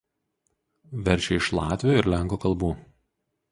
[1.09, 2.73] Verčia iš latvių ir lenkų kalbų.